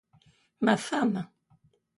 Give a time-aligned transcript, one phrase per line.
[0.65, 1.21] Ma femme!